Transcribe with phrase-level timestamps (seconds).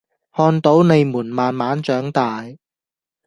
[0.33, 2.43] 看到你們慢慢長大